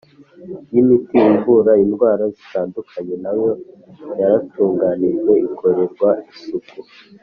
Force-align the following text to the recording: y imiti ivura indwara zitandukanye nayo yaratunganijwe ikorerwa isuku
y 0.73 0.75
imiti 0.81 1.17
ivura 1.35 1.71
indwara 1.83 2.23
zitandukanye 2.35 3.15
nayo 3.23 3.49
yaratunganijwe 4.19 5.33
ikorerwa 5.47 6.09
isuku 6.31 6.77